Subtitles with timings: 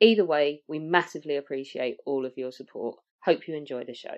[0.00, 2.96] Either way, we massively appreciate all of your support.
[3.24, 4.16] Hope you enjoy the show.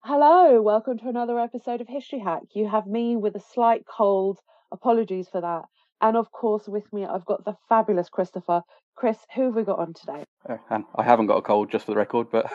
[0.00, 2.42] Hello, welcome to another episode of History Hack.
[2.52, 4.40] You have me with a slight cold.
[4.72, 5.62] Apologies for that.
[6.00, 8.62] And of course, with me, I've got the fabulous Christopher.
[8.96, 10.24] Chris, who have we got on today?
[10.48, 12.50] Uh, and I haven't got a cold, just for the record, but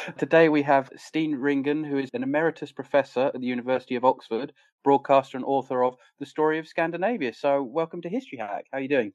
[0.18, 4.52] today we have Stein Ringen, who is an emeritus professor at the University of Oxford,
[4.84, 7.34] broadcaster and author of The Story of Scandinavia.
[7.34, 8.66] So, welcome to History Hack.
[8.70, 9.12] How are you doing?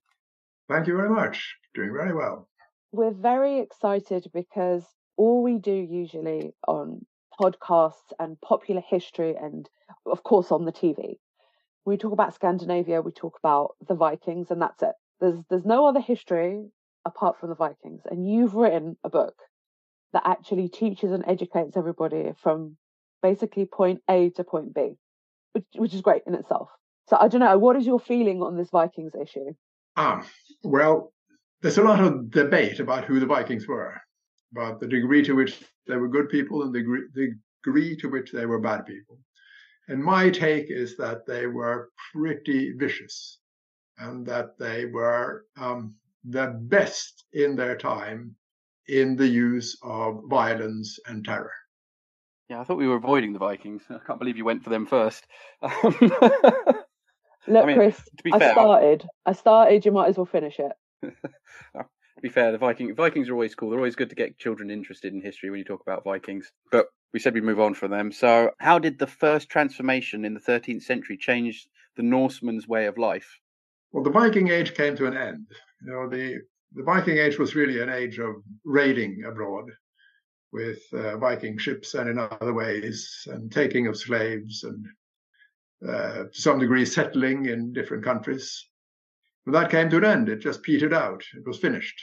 [0.71, 1.57] Thank you very much.
[1.75, 2.47] Doing very well.
[2.93, 4.85] We're very excited because
[5.17, 7.05] all we do usually on
[7.39, 9.69] podcasts and popular history, and
[10.05, 11.17] of course on the TV,
[11.85, 14.93] we talk about Scandinavia, we talk about the Vikings, and that's it.
[15.19, 16.69] There's there's no other history
[17.05, 19.35] apart from the Vikings, and you've written a book
[20.13, 22.77] that actually teaches and educates everybody from
[23.21, 24.95] basically point A to point B,
[25.51, 26.69] which which is great in itself.
[27.09, 29.53] So I don't know, what is your feeling on this Vikings issue?
[29.95, 30.25] Ah,
[30.63, 31.13] well,
[31.61, 33.99] there's a lot of debate about who the Vikings were,
[34.51, 38.07] about the degree to which they were good people and the degree, the degree to
[38.07, 39.19] which they were bad people.
[39.87, 43.39] And my take is that they were pretty vicious
[43.97, 48.35] and that they were um, the best in their time
[48.87, 51.51] in the use of violence and terror.
[52.49, 53.83] Yeah, I thought we were avoiding the Vikings.
[53.89, 55.25] I can't believe you went for them first.
[57.47, 59.07] Look, I mean, Chris, I fair, started.
[59.25, 59.85] I started.
[59.85, 60.71] You might as well finish it.
[61.01, 63.69] to be fair, the Viking Vikings are always cool.
[63.69, 66.51] They're always good to get children interested in history when you talk about Vikings.
[66.71, 68.11] But we said we'd move on from them.
[68.11, 72.97] So, how did the first transformation in the 13th century change the Norseman's way of
[72.97, 73.39] life?
[73.91, 75.47] Well, the Viking Age came to an end.
[75.83, 76.39] You know, the
[76.73, 79.65] the Viking Age was really an age of raiding abroad
[80.53, 84.85] with uh, Viking ships and in other ways, and taking of slaves and
[85.87, 88.67] uh, to some degree settling in different countries.
[89.43, 91.23] When that came to an end, it just petered out.
[91.35, 91.99] It was finished.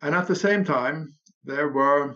[0.00, 2.14] And at the same time, there were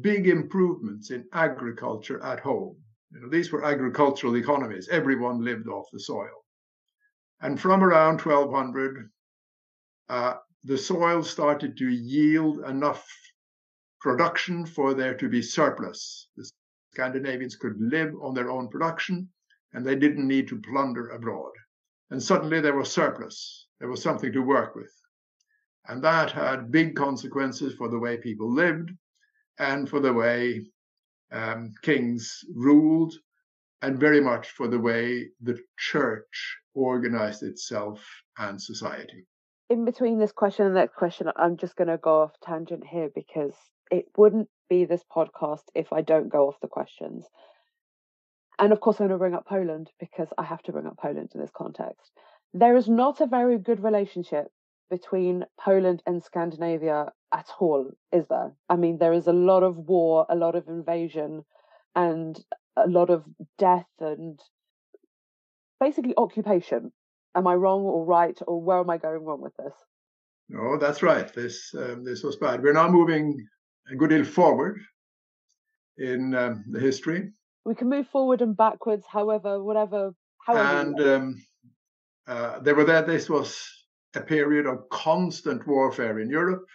[0.00, 2.76] big improvements in agriculture at home.
[3.12, 4.88] You know, these were agricultural economies.
[4.88, 6.44] Everyone lived off the soil.
[7.40, 9.10] And from around 1200,
[10.08, 10.34] uh,
[10.64, 13.06] the soil started to yield enough
[14.00, 16.28] production for there to be surplus.
[16.36, 16.50] The
[16.92, 19.28] Scandinavians could live on their own production
[19.74, 21.52] and they didn't need to plunder abroad.
[22.10, 24.92] And suddenly there was surplus, there was something to work with.
[25.86, 28.90] And that had big consequences for the way people lived
[29.58, 30.64] and for the way
[31.32, 33.12] um, kings ruled,
[33.82, 38.02] and very much for the way the church organized itself
[38.38, 39.26] and society.
[39.68, 43.10] In between this question and that question, I'm just going to go off tangent here
[43.14, 43.54] because
[43.90, 47.26] it wouldn't be this podcast if I don't go off the questions.
[48.58, 50.96] And of course, I'm going to bring up Poland because I have to bring up
[50.96, 52.12] Poland in this context.
[52.52, 54.46] There is not a very good relationship
[54.90, 58.52] between Poland and Scandinavia at all, is there?
[58.68, 61.44] I mean, there is a lot of war, a lot of invasion,
[61.96, 62.38] and
[62.76, 63.24] a lot of
[63.58, 64.40] death and
[65.80, 66.92] basically occupation.
[67.34, 69.72] Am I wrong or right, or where am I going wrong with this?
[70.48, 71.32] No, that's right.
[71.32, 72.62] This um, this was bad.
[72.62, 73.44] We're now moving
[73.90, 74.78] a good deal forward
[75.98, 77.32] in um, the history
[77.64, 80.14] we can move forward and backwards, however, whatever.
[80.46, 81.46] However and um,
[82.26, 83.02] uh, they were there.
[83.02, 83.58] This was
[84.14, 86.66] a period of constant warfare in Europe,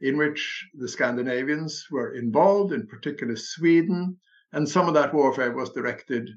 [0.00, 4.18] in which the Scandinavians were involved, in particular Sweden,
[4.52, 6.30] and some of that warfare was directed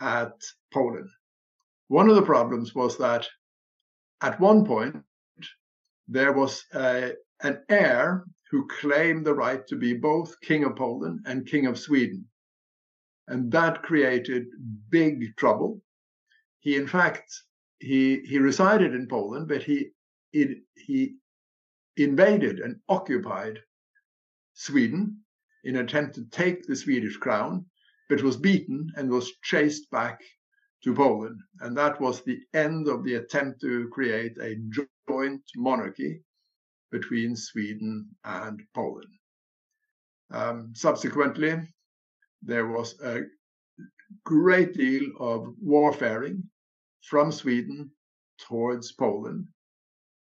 [0.00, 0.32] at
[0.72, 1.08] Poland.
[1.88, 3.26] One of the problems was that
[4.20, 4.96] at one point
[6.08, 7.12] there was a,
[7.42, 11.78] an heir who claimed the right to be both King of Poland and King of
[11.78, 12.26] Sweden.
[13.28, 14.46] And that created
[14.90, 15.82] big trouble.
[16.60, 17.32] He, in fact,
[17.78, 19.90] he, he resided in Poland, but he,
[20.32, 21.16] it, he
[21.96, 23.58] invaded and occupied
[24.54, 25.18] Sweden
[25.64, 27.66] in an attempt to take the Swedish crown,
[28.08, 30.20] but was beaten and was chased back
[30.84, 31.40] to Poland.
[31.60, 34.56] And that was the end of the attempt to create a
[35.08, 36.22] joint monarchy
[36.90, 39.12] between Sweden and Poland.
[40.30, 41.68] Um, subsequently,
[42.42, 43.22] there was a
[44.24, 46.42] great deal of warfaring
[47.02, 47.90] from Sweden
[48.38, 49.46] towards Poland.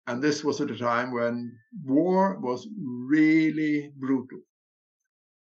[0.07, 4.39] And this was at a time when war was really brutal.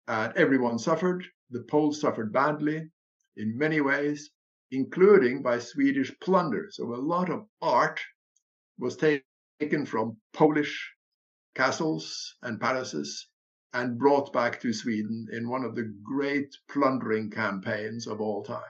[0.07, 1.25] And everyone suffered.
[1.51, 2.89] The Poles suffered badly
[3.37, 4.31] in many ways,
[4.71, 6.69] including by Swedish plunder.
[6.71, 8.01] So a lot of art
[8.79, 10.93] was taken from Polish
[11.55, 13.29] castles and palaces
[13.75, 18.63] and brought back to Sweden in one of the great plundering campaigns of all time.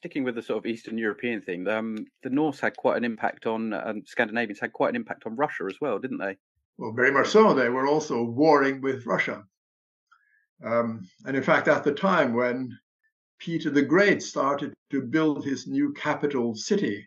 [0.00, 3.46] Sticking with the sort of Eastern European thing, um, the Norse had quite an impact
[3.46, 6.36] on um, Scandinavians had quite an impact on Russia as well, didn't they?
[6.76, 7.54] Well, very much so.
[7.54, 9.44] They were also warring with Russia.
[10.62, 12.76] Um, and in fact, at the time when
[13.38, 17.06] Peter the Great started to build his new capital city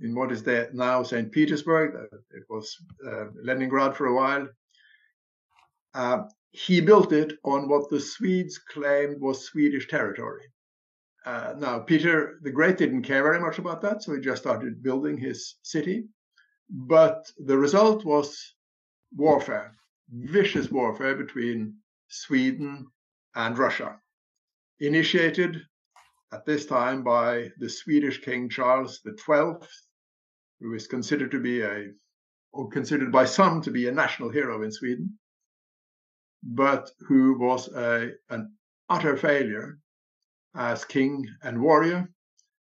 [0.00, 1.30] in what is there now St.
[1.30, 2.76] Petersburg, it was
[3.06, 4.48] uh, Leningrad for a while,
[5.94, 10.42] uh, he built it on what the Swedes claimed was Swedish territory.
[11.24, 14.82] Uh, now, Peter the Great didn't care very much about that, so he just started
[14.82, 16.08] building his city.
[16.70, 18.54] But the result was
[19.14, 19.72] warfare,
[20.08, 21.76] vicious warfare between
[22.08, 22.86] Sweden
[23.34, 24.00] and Russia,
[24.80, 25.60] initiated
[26.32, 29.66] at this time by the Swedish King Charles XII,
[30.60, 31.88] who is considered to be a,
[32.52, 35.18] or considered by some to be a national hero in Sweden
[36.54, 38.56] but who was a, an
[38.88, 39.78] utter failure
[40.54, 42.08] as king and warrior,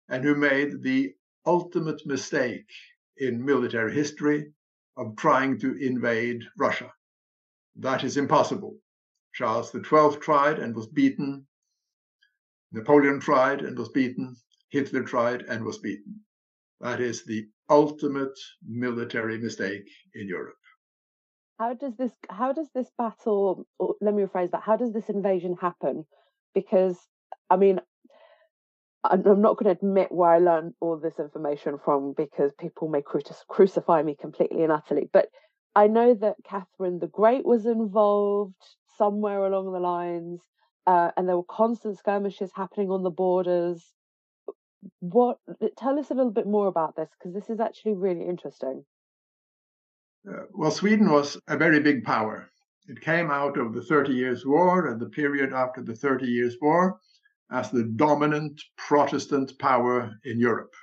[0.08, 1.14] and who made the
[1.46, 2.68] ultimate mistake
[3.16, 4.52] in military history
[4.96, 6.92] of trying to invade Russia.
[7.76, 8.78] That is impossible.
[9.32, 11.46] Charles XII tried and was beaten.
[12.72, 14.36] Napoleon tried and was beaten.
[14.68, 16.20] Hitler tried and was beaten.
[16.80, 20.59] That is the ultimate military mistake in Europe.
[21.60, 25.10] How does this how does this battle or let me rephrase that, how does this
[25.10, 26.06] invasion happen?
[26.54, 26.98] Because
[27.50, 27.80] I mean
[29.04, 33.02] I'm not going to admit where I learned all this information from because people may
[33.02, 35.10] crucify me completely and utterly.
[35.12, 35.28] But
[35.76, 38.54] I know that Catherine the Great was involved
[38.96, 40.40] somewhere along the lines,
[40.86, 43.84] uh, and there were constant skirmishes happening on the borders.
[45.00, 45.38] What?
[45.76, 48.84] Tell us a little bit more about this because this is actually really interesting.
[50.28, 52.50] Uh, well, Sweden was a very big power.
[52.88, 56.56] It came out of the Thirty Years' War and the period after the Thirty Years'
[56.60, 57.00] War
[57.50, 60.74] as the dominant Protestant power in Europe.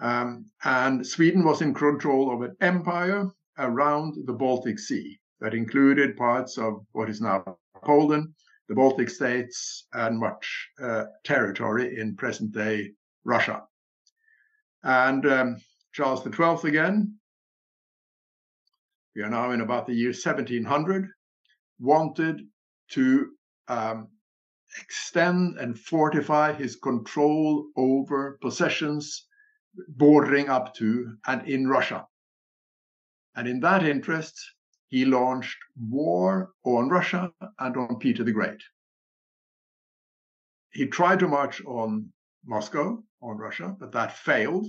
[0.00, 6.16] Um, and Sweden was in control of an empire around the Baltic Sea that included
[6.16, 8.34] parts of what is now Poland,
[8.68, 12.90] the Baltic states, and much uh, territory in present day
[13.24, 13.62] Russia.
[14.82, 15.56] And um,
[15.92, 17.18] Charles XII again
[19.14, 21.08] we are now in about the year 1700,
[21.78, 22.40] wanted
[22.90, 23.30] to
[23.68, 24.08] um,
[24.80, 29.26] extend and fortify his control over possessions
[29.88, 32.06] bordering up to and in Russia.
[33.34, 34.38] And in that interest,
[34.88, 38.60] he launched war on Russia and on Peter the Great.
[40.70, 42.12] He tried to march on
[42.44, 44.66] Moscow, on Russia, but that failed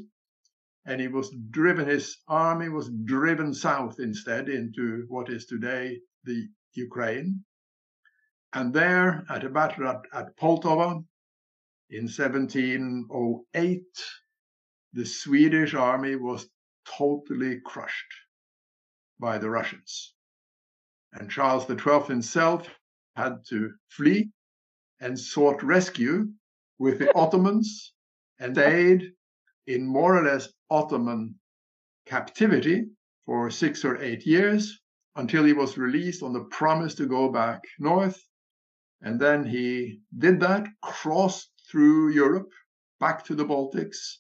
[0.85, 6.47] and he was driven, his army was driven south instead into what is today the
[6.74, 7.44] Ukraine.
[8.53, 11.03] And there, at a battle at, at Poltava
[11.89, 13.81] in 1708,
[14.94, 16.47] the Swedish army was
[16.85, 18.13] totally crushed
[19.19, 20.13] by the Russians.
[21.13, 22.68] And Charles XII himself
[23.16, 24.31] had to flee
[24.99, 26.28] and sought rescue
[26.78, 27.94] with the Ottomans
[28.40, 29.13] and stayed
[29.68, 31.35] in more or less Ottoman
[32.07, 32.87] captivity
[33.27, 34.81] for six or eight years
[35.15, 38.19] until he was released on the promise to go back north.
[39.01, 42.49] And then he did that, crossed through Europe,
[42.99, 44.18] back to the Baltics,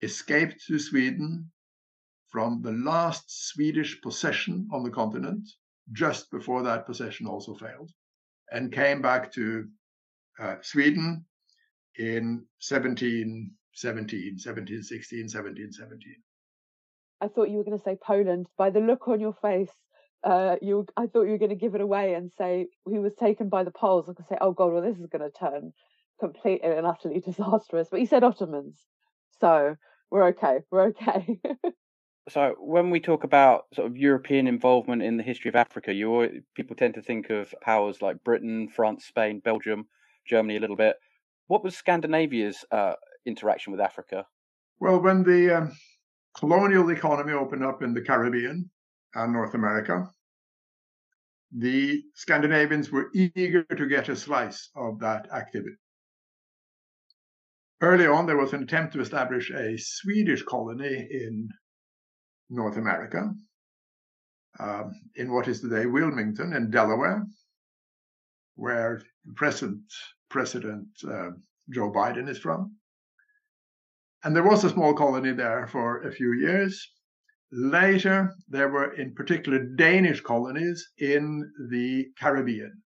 [0.00, 1.50] escaped to Sweden
[2.30, 5.46] from the last Swedish possession on the continent,
[5.92, 7.90] just before that possession also failed,
[8.50, 9.68] and came back to
[10.38, 11.26] uh, Sweden
[11.98, 16.14] in 17 17, 17, 16, 17, 17.
[17.20, 18.46] I thought you were going to say Poland.
[18.56, 19.72] By the look on your face,
[20.24, 23.14] uh, you I thought you were going to give it away and say he was
[23.14, 24.08] taken by the Poles.
[24.08, 25.72] I could say, oh God, well this is going to turn
[26.18, 27.88] completely and utterly disastrous.
[27.90, 28.78] But you said Ottomans,
[29.40, 29.76] so
[30.10, 30.60] we're okay.
[30.70, 31.38] We're okay.
[32.28, 36.10] so when we talk about sort of European involvement in the history of Africa, you
[36.10, 39.86] always, people tend to think of powers like Britain, France, Spain, Belgium,
[40.26, 40.96] Germany a little bit.
[41.46, 42.94] What was Scandinavia's uh,
[43.26, 44.26] interaction with Africa?
[44.78, 45.72] Well, when the um,
[46.36, 48.70] colonial economy opened up in the Caribbean
[49.14, 50.08] and North America,
[51.52, 55.76] the Scandinavians were eager to get a slice of that activity.
[57.82, 61.48] Early on, there was an attempt to establish a Swedish colony in
[62.50, 63.32] North America,
[64.58, 67.24] um, in what is today Wilmington in Delaware,
[68.56, 69.02] where
[69.34, 69.80] present
[70.28, 71.30] President uh,
[71.70, 72.76] Joe Biden is from.
[74.22, 76.92] And there was a small colony there for a few years.
[77.50, 82.82] Later, there were in particular Danish colonies in the Caribbean.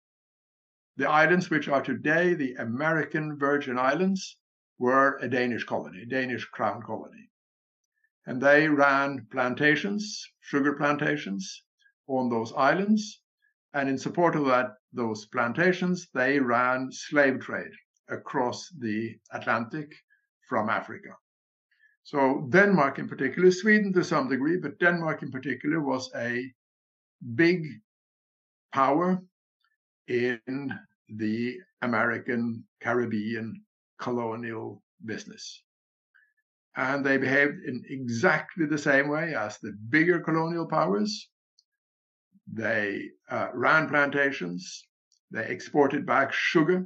[0.97, 4.39] The islands, which are today the American Virgin Islands,
[4.79, 7.29] were a Danish colony, Danish crown colony.
[8.25, 11.63] And they ran plantations, sugar plantations,
[12.07, 13.21] on those islands.
[13.73, 17.71] And in support of that, those plantations, they ran slave trade
[18.07, 19.93] across the Atlantic
[20.49, 21.15] from Africa.
[22.03, 26.51] So Denmark in particular, Sweden to some degree, but Denmark in particular was a
[27.35, 27.67] big
[28.73, 29.21] power
[30.07, 30.73] in
[31.07, 33.63] the American Caribbean
[33.99, 35.63] colonial business.
[36.75, 41.29] And they behaved in exactly the same way as the bigger colonial powers.
[42.51, 44.87] They uh, ran plantations,
[45.29, 46.85] they exported back sugar,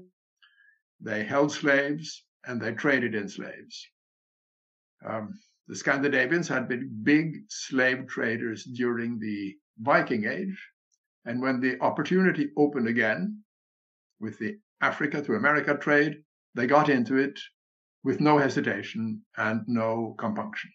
[1.00, 3.88] they held slaves, and they traded in slaves.
[5.08, 5.34] Um,
[5.68, 10.70] the Scandinavians had been big slave traders during the Viking Age.
[11.26, 13.44] And when the opportunity opened again
[14.20, 16.24] with the Africa to America trade,
[16.54, 17.40] they got into it
[18.04, 20.72] with no hesitation and no compunction.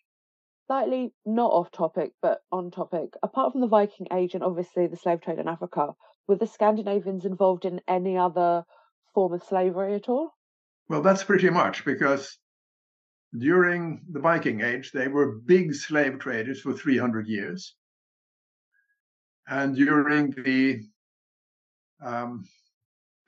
[0.66, 3.14] Slightly not off topic, but on topic.
[3.22, 5.94] Apart from the Viking Age and obviously the slave trade in Africa,
[6.26, 8.64] were the Scandinavians involved in any other
[9.14, 10.34] form of slavery at all?
[10.88, 12.38] Well, that's pretty much because
[13.36, 17.74] during the Viking Age, they were big slave traders for 300 years.
[19.46, 20.82] And during the
[22.02, 22.44] um,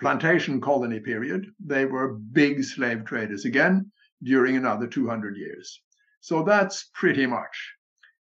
[0.01, 3.91] plantation colony period, they were big slave traders again
[4.23, 5.83] during another 200 years.
[6.21, 7.75] So that's pretty much.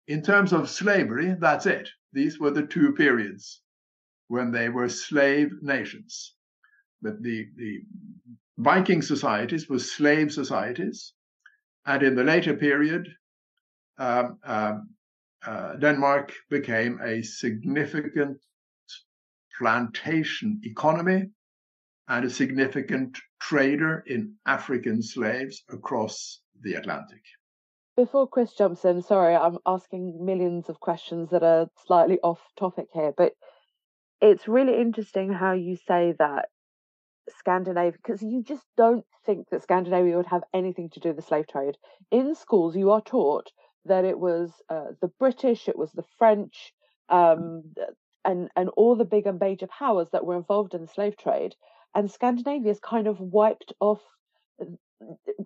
[0.06, 1.88] In terms of slavery, that's it.
[2.12, 3.62] These were the two periods
[4.28, 6.34] when they were slave nations.
[7.02, 7.82] But the, the
[8.58, 11.12] Viking societies were slave societies
[11.86, 13.08] and in the later period,
[13.98, 14.90] um, um,
[15.46, 18.38] uh, Denmark became a significant
[19.58, 21.30] plantation economy
[22.08, 27.22] and a significant trader in African slaves across the Atlantic.
[27.96, 32.86] Before Chris jumps in, sorry, I'm asking millions of questions that are slightly off topic
[32.92, 33.32] here, but
[34.20, 36.48] it's really interesting how you say that
[37.38, 41.22] Scandinavia, because you just don't think that Scandinavia would have anything to do with the
[41.22, 41.76] slave trade.
[42.10, 43.50] In schools, you are taught
[43.86, 46.72] that it was uh, the British, it was the French,
[47.08, 47.74] um,
[48.24, 51.54] and and all the big and major powers that were involved in the slave trade,
[51.94, 54.00] and Scandinavia is kind of wiped off.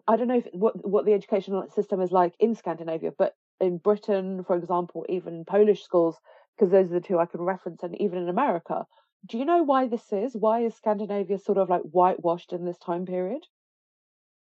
[0.06, 3.78] I don't know if, what what the educational system is like in Scandinavia, but in
[3.78, 6.16] Britain, for example, even in Polish schools,
[6.56, 8.86] because those are the two I can reference, and even in America,
[9.26, 10.34] do you know why this is?
[10.34, 13.42] Why is Scandinavia sort of like whitewashed in this time period?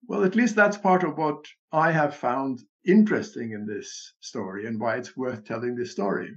[0.07, 4.79] Well, at least that's part of what I have found interesting in this story and
[4.79, 6.31] why it's worth telling this story.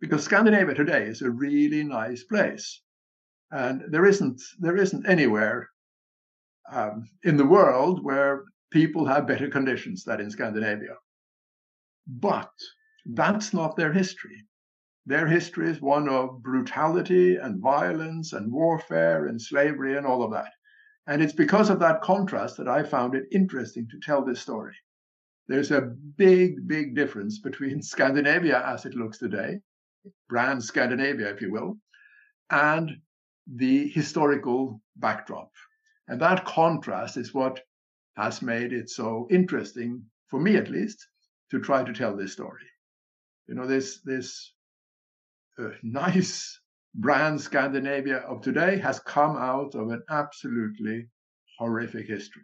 [0.00, 2.82] Because Scandinavia today is a really nice place.
[3.50, 5.70] And there isn't there isn't anywhere
[6.72, 10.96] um, in the world where people have better conditions than in Scandinavia.
[12.06, 12.50] But
[13.04, 14.44] that's not their history.
[15.08, 20.32] Their history is one of brutality and violence and warfare and slavery and all of
[20.32, 20.52] that.
[21.06, 24.74] And it's because of that contrast that I found it interesting to tell this story.
[25.46, 29.60] There's a big, big difference between Scandinavia as it looks today,
[30.28, 31.78] brand Scandinavia, if you will,
[32.50, 32.90] and
[33.46, 35.52] the historical backdrop.
[36.08, 37.60] And that contrast is what
[38.16, 41.06] has made it so interesting, for me at least,
[41.52, 42.66] to try to tell this story.
[43.46, 44.52] You know, this, this
[45.82, 46.60] nice
[46.94, 51.08] brand Scandinavia of today has come out of an absolutely
[51.58, 52.42] horrific history.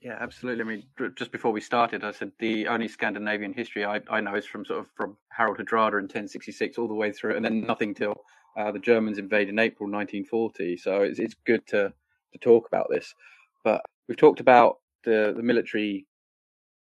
[0.00, 0.62] Yeah, absolutely.
[0.62, 0.82] I mean,
[1.16, 4.64] just before we started, I said the only Scandinavian history I, I know is from
[4.64, 8.14] sort of from Harald Hardrada in 1066 all the way through, and then nothing till
[8.56, 10.78] uh, the Germans invaded in April 1940.
[10.78, 11.92] So it's it's good to
[12.32, 13.14] to talk about this.
[13.62, 16.06] But we've talked about the the military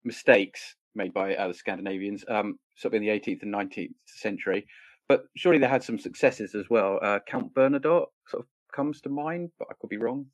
[0.04, 4.66] mistakes made by uh, the Scandinavians, um, sort of in the 18th and 19th century.
[5.09, 6.99] But surely they had some successes as well.
[7.03, 10.27] Uh, Count Bernadotte sort of comes to mind, but I could be wrong.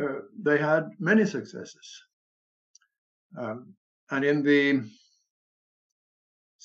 [0.00, 2.02] Uh, they had many successes.
[3.38, 3.74] Um,
[4.10, 4.82] and in the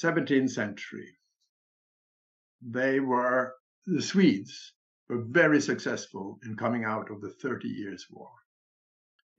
[0.02, 1.10] 17th century,
[2.62, 3.56] they were,
[3.86, 4.74] the Swedes
[5.10, 8.32] were very successful in coming out of the Thirty Years' War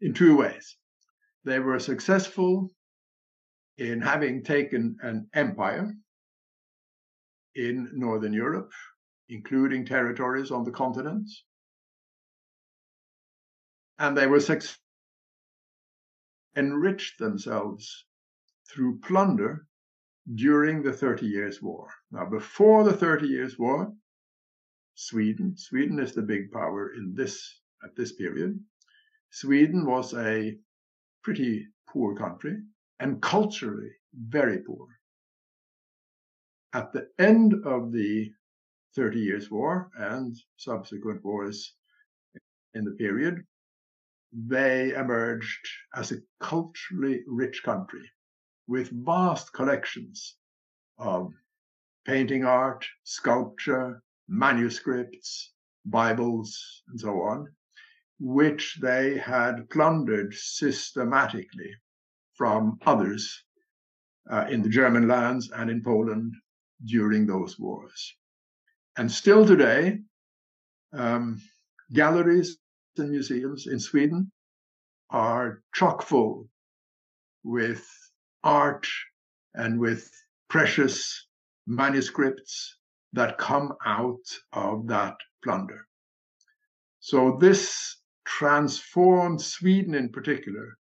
[0.00, 0.76] in two ways.
[1.44, 2.70] They were successful
[3.78, 5.94] in having taken an empire
[7.54, 8.72] in Northern Europe,
[9.28, 11.28] including territories on the continent.
[13.98, 14.82] And they were successful
[16.56, 18.04] enriched themselves
[18.68, 19.66] through plunder
[20.34, 21.88] during the Thirty Years' War.
[22.10, 23.92] Now, before the Thirty Years' War,
[24.94, 28.60] Sweden, Sweden is the big power in this at this period.
[29.30, 30.56] Sweden was a
[31.24, 32.58] pretty poor country
[33.00, 34.86] and culturally very poor.
[36.74, 38.32] At the end of the
[38.94, 41.74] Thirty Years' War and subsequent wars
[42.72, 43.46] in the period,
[44.32, 48.10] they emerged as a culturally rich country
[48.66, 50.38] with vast collections
[50.96, 51.34] of
[52.06, 55.52] painting art, sculpture, manuscripts,
[55.84, 57.54] Bibles, and so on,
[58.18, 61.74] which they had plundered systematically
[62.32, 63.44] from others
[64.30, 66.34] uh, in the German lands and in Poland
[66.84, 68.14] during those wars.
[68.96, 69.98] And still today,
[70.92, 71.40] um,
[71.92, 72.58] galleries
[72.96, 74.30] and museums in Sweden
[75.10, 76.48] are chock full
[77.44, 77.86] with
[78.44, 78.86] art
[79.54, 80.10] and with
[80.48, 81.26] precious
[81.66, 82.76] manuscripts
[83.12, 85.86] that come out of that plunder.
[87.00, 90.76] So this transformed Sweden in particular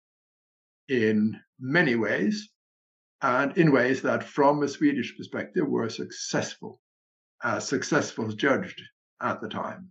[0.88, 2.48] in many ways,
[3.22, 6.80] and in ways that, from a Swedish perspective, were successful,
[7.42, 8.80] as successful as judged
[9.22, 9.90] at the time.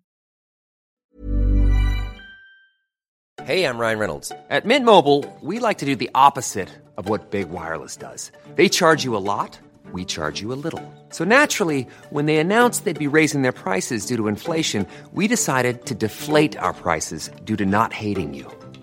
[3.43, 4.31] Hey, I'm Ryan Reynolds.
[4.49, 8.31] At Mint Mobile, we like to do the opposite of what Big Wireless does.
[8.55, 9.59] They charge you a lot,
[9.91, 10.81] we charge you a little.
[11.09, 15.85] So naturally, when they announced they'd be raising their prices due to inflation, we decided
[15.85, 18.51] to deflate our prices due to not hating you.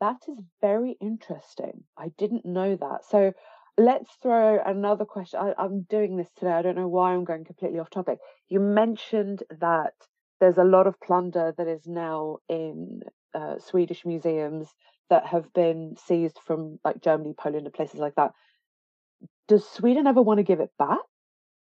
[0.00, 1.84] That is very interesting.
[1.96, 3.04] I didn't know that.
[3.04, 3.32] So
[3.76, 5.40] let's throw another question.
[5.40, 6.52] I, I'm doing this today.
[6.52, 8.18] I don't know why I'm going completely off topic.
[8.48, 9.92] You mentioned that
[10.40, 13.02] there's a lot of plunder that is now in
[13.34, 14.68] uh, Swedish museums
[15.10, 18.32] that have been seized from like Germany, Poland, and places like that.
[19.48, 20.98] Does Sweden ever want to give it back?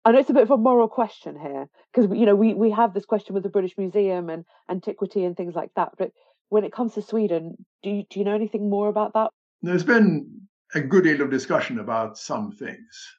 [0.05, 2.71] I know it's a bit of a moral question here because you know we we
[2.71, 5.93] have this question with the British Museum and antiquity and things like that.
[5.99, 6.13] But
[6.49, 9.31] when it comes to Sweden, do you, do you know anything more about that?
[9.63, 13.17] There's been a good deal of discussion about some things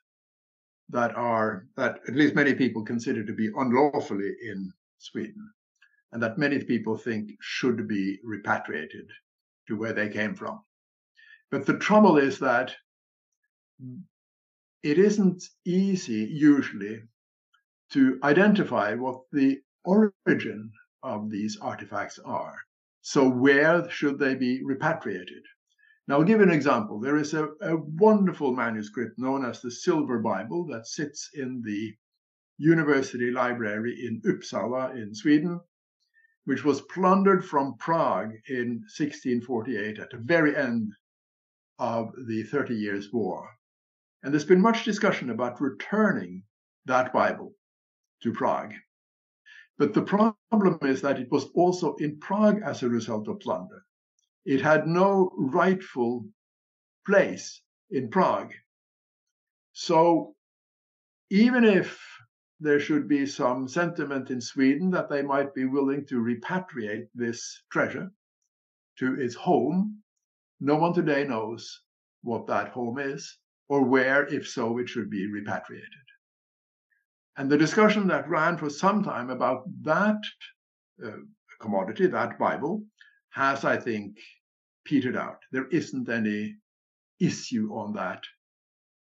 [0.90, 5.50] that are that at least many people consider to be unlawfully in Sweden,
[6.12, 9.08] and that many people think should be repatriated
[9.68, 10.62] to where they came from.
[11.52, 12.76] But the trouble is that
[14.84, 17.02] it isn't easy usually
[17.92, 20.72] to identify what the origin
[21.04, 22.56] of these artifacts are.
[23.12, 25.44] So where should they be repatriated?
[26.08, 27.00] Now, I'll give you an example.
[27.00, 31.96] There is a, a wonderful manuscript known as the Silver Bible that sits in the
[32.60, 35.60] University Library in Uppsala in Sweden,
[36.46, 40.94] which was plundered from Prague in 1648 at the very end
[41.80, 43.50] of the Thirty Years' War.
[44.22, 46.44] And there's been much discussion about returning
[46.86, 47.56] that Bible
[48.22, 48.76] to Prague.
[49.80, 53.86] But the problem is that it was also in Prague as a result of plunder.
[54.46, 56.28] It had no rightful
[57.06, 58.54] place in Prague.
[59.72, 60.36] So
[61.30, 61.98] even if
[62.60, 67.64] there should be some sentiment in Sweden that they might be willing to repatriate this
[67.72, 68.12] treasure
[68.98, 70.04] to its home,
[70.60, 71.84] no one today knows
[72.22, 73.38] what that home is
[73.70, 75.88] or where, if so, it should be repatriated.
[77.40, 80.20] And the discussion that ran for some time about that
[81.02, 81.12] uh,
[81.62, 82.84] commodity, that Bible,
[83.30, 84.18] has, I think,
[84.84, 85.38] petered out.
[85.54, 86.58] There isn't any
[87.22, 88.22] issue on that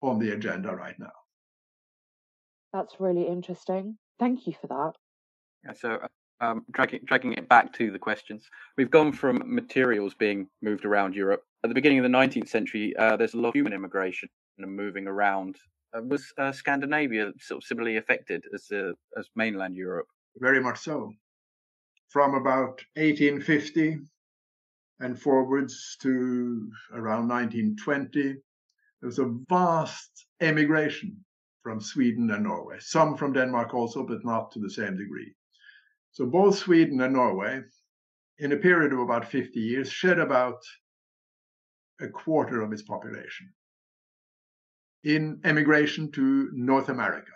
[0.01, 1.11] on the agenda right now.
[2.71, 3.97] That's really interesting.
[4.19, 4.93] Thank you for that.
[5.65, 6.07] Yeah, so,
[6.39, 8.47] um, dragging, dragging it back to the questions,
[8.77, 11.43] we've gone from materials being moved around Europe.
[11.65, 14.73] At the beginning of the 19th century, uh, there's a lot of human immigration and
[14.73, 15.57] moving around.
[15.95, 20.07] Uh, was uh, Scandinavia sort of similarly affected as uh, as mainland Europe?
[20.37, 21.11] Very much so.
[22.09, 23.99] From about 1850
[24.99, 28.33] and forwards to around 1920, there
[29.01, 31.17] was a vast emigration
[31.63, 32.77] from Sweden and Norway.
[32.79, 35.33] Some from Denmark also, but not to the same degree.
[36.11, 37.61] So both Sweden and Norway,
[38.39, 40.61] in a period of about 50 years, shed about
[42.01, 43.53] a quarter of its population
[45.03, 47.31] in emigration to North America.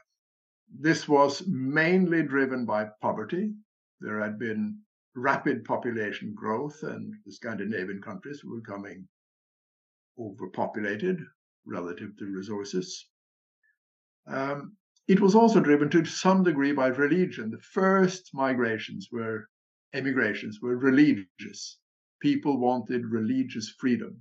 [0.80, 3.54] This was mainly driven by poverty.
[4.02, 4.80] There had been
[5.16, 9.08] rapid population growth, and the Scandinavian countries were becoming
[10.20, 11.22] overpopulated
[11.66, 13.08] relative to resources.
[14.28, 14.76] Um,
[15.08, 17.52] it was also driven to some degree by religion.
[17.52, 19.48] The first migrations were
[19.94, 21.78] emigrations were religious.
[22.22, 24.20] People wanted religious freedom.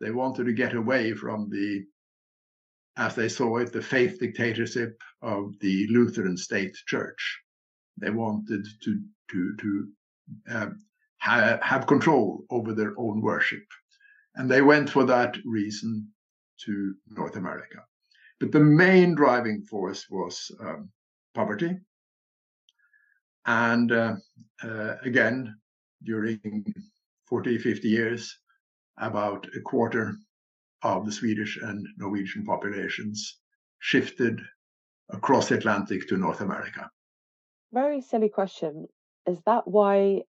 [0.00, 1.84] They wanted to get away from the
[2.96, 7.40] as they saw it, the faith dictatorship of the Lutheran state church.
[7.98, 9.88] They wanted to to to
[10.50, 10.78] um,
[11.18, 13.64] ha- have control over their own worship,
[14.34, 16.08] and they went for that reason
[16.64, 17.84] to North America.
[18.40, 20.90] But the main driving force was um,
[21.34, 21.76] poverty,
[23.46, 24.16] and uh,
[24.62, 25.56] uh, again
[26.04, 26.40] during
[27.26, 28.38] 40, 50 years,
[28.98, 30.16] about a quarter
[30.82, 33.38] of the Swedish and Norwegian populations
[33.80, 34.40] shifted
[35.10, 36.90] across the Atlantic to North America.
[37.72, 38.86] Very silly question.
[39.26, 40.22] Is that why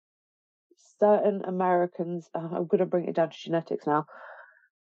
[1.00, 4.06] certain Americans, uh, I'm going to bring it down to genetics now,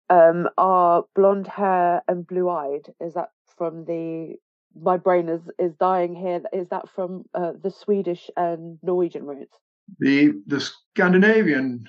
[0.09, 2.93] um, are blonde hair and blue eyed?
[2.99, 4.35] Is that from the
[4.75, 6.41] my brain is is dying here.
[6.51, 9.57] Is that from uh, the Swedish and Norwegian roots?
[9.99, 11.85] The the Scandinavian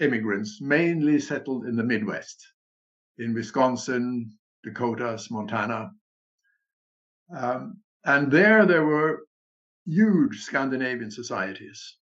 [0.00, 2.46] immigrants mainly settled in the Midwest,
[3.18, 4.30] in Wisconsin,
[4.64, 5.90] Dakotas, Montana.
[7.34, 9.24] Um, and there, there were
[9.84, 11.96] huge Scandinavian societies.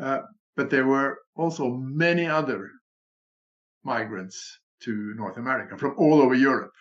[0.00, 0.22] Uh,
[0.56, 2.70] but there were also many other
[3.84, 6.72] migrants to North America from all over Europe,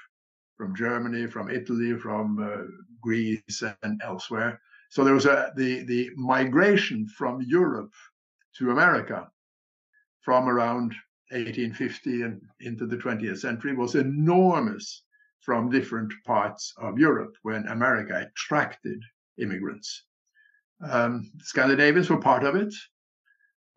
[0.58, 2.63] from Germany, from Italy, from uh,
[3.02, 4.60] Greece, and elsewhere.
[4.89, 7.93] So there was a, the, the migration from Europe
[8.58, 9.30] to America
[10.21, 10.93] from around
[11.32, 15.04] 1850 and into the 20th century was enormous
[15.42, 19.00] from different parts of Europe when America attracted
[19.38, 20.06] immigrants.
[20.82, 22.74] Um, Scandinavians were part of it,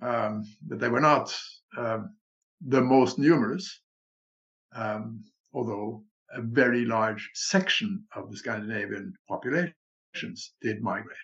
[0.00, 1.36] um, but they were not
[1.76, 2.14] um,
[2.66, 3.80] the most numerous,
[4.74, 11.16] um, although a very large section of the Scandinavian populations did migrate.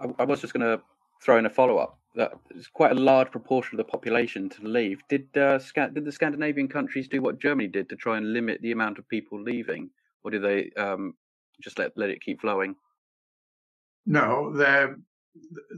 [0.00, 0.82] I, I was just going to
[1.22, 4.62] throw in a follow up that it's quite a large proportion of the population to
[4.62, 5.00] leave.
[5.08, 8.72] Did uh, did the Scandinavian countries do what Germany did to try and limit the
[8.72, 9.90] amount of people leaving,
[10.22, 11.14] or did they um,
[11.62, 12.74] just let let it keep flowing?
[14.04, 14.96] No, there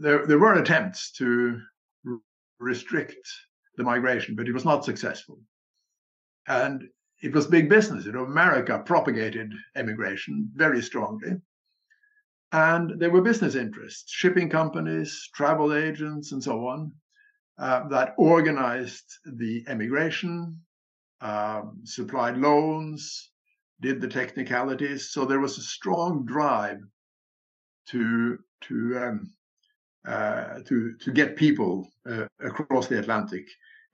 [0.00, 1.60] there there were attempts to
[2.58, 3.28] restrict
[3.76, 5.38] the migration, but it was not successful,
[6.48, 6.84] and
[7.22, 8.06] it was big business.
[8.06, 11.40] You know, America propagated emigration very strongly
[12.54, 16.92] and there were business interests, shipping companies, travel agents, and so on,
[17.58, 20.60] uh, that organized the emigration,
[21.20, 23.32] um, supplied loans,
[23.80, 25.10] did the technicalities.
[25.10, 26.78] So there was a strong drive
[27.88, 28.38] to
[28.68, 29.32] to um,
[30.06, 33.46] uh, to to get people uh, across the Atlantic.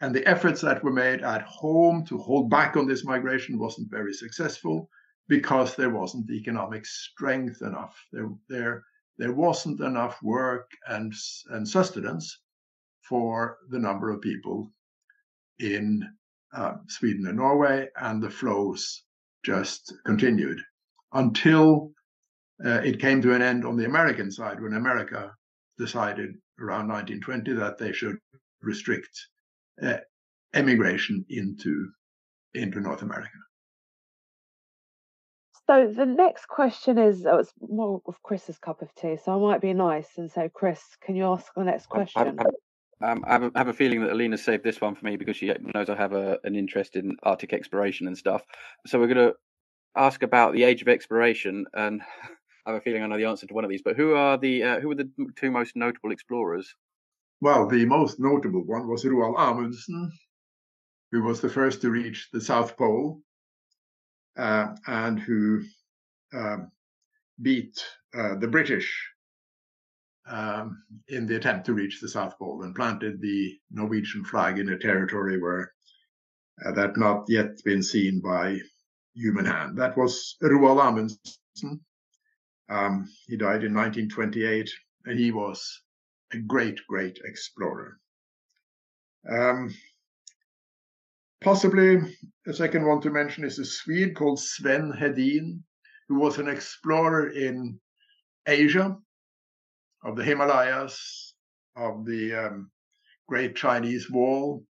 [0.02, 3.90] And the efforts that were made at home to hold back on this migration wasn't
[3.90, 4.90] very successful
[5.30, 7.96] because there wasn't economic strength enough.
[8.12, 8.82] There, there,
[9.16, 11.14] there wasn't enough work and,
[11.50, 12.40] and sustenance
[13.08, 14.72] for the number of people
[15.60, 16.02] in
[16.52, 19.04] uh, Sweden and Norway, and the flows
[19.44, 20.60] just continued
[21.12, 21.92] until
[22.64, 25.32] uh, it came to an end on the American side when America
[25.78, 28.18] decided around 1920 that they should
[28.62, 29.28] restrict
[29.80, 29.98] uh,
[30.54, 31.88] emigration into
[32.54, 33.38] into North America.
[35.70, 39.38] So the next question is, oh, it's more of Chris's cup of tea, so I
[39.38, 42.20] might be nice and say, Chris, can you ask the next question?
[42.20, 42.40] I'm,
[43.00, 45.04] I'm, Um, I, have a, I have a feeling that Alina saved this one for
[45.04, 48.42] me because she knows I have a, an interest in Arctic exploration and stuff.
[48.88, 49.34] So we're going to
[49.94, 52.02] ask about the age of exploration, and
[52.66, 53.82] I have a feeling I know the answer to one of these.
[53.84, 56.74] But who are the uh, who are the two most notable explorers?
[57.40, 60.10] Well, the most notable one was Roald Amundsen,
[61.12, 63.22] who was the first to reach the South Pole,
[64.36, 65.62] and who
[66.32, 66.70] um,
[67.40, 68.90] beat uh, the British
[70.28, 74.68] um, in the attempt to reach the South Pole and planted the Norwegian flag in
[74.68, 75.72] a territory where
[76.64, 78.58] uh, that had not yet been seen by
[79.14, 79.78] human hand.
[79.78, 81.80] That was Roald Amundsen.
[82.68, 84.70] Um, he died in 1928,
[85.06, 85.82] and he was
[86.32, 87.98] a great, great explorer.
[89.28, 89.74] Um,
[91.40, 91.98] possibly
[92.46, 95.60] a second one to mention is a Swede called Sven Hedin,
[96.08, 97.78] who was an explorer in
[98.46, 98.96] Asia
[100.04, 101.34] of the Himalayas,
[101.76, 102.70] of the um,
[103.28, 104.64] Great Chinese Wall,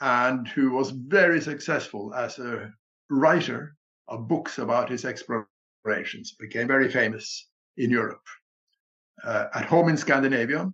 [0.00, 2.72] and who was very successful as a
[3.10, 3.76] writer
[4.08, 8.22] of books about his explorations, became very famous in Europe.
[9.24, 10.70] Uh, at home in Scandinavia,